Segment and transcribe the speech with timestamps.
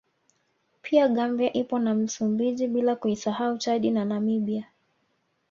[0.81, 4.67] Pia Gambia ipo na Msumbiji bila kuisahau Chadi na Namibia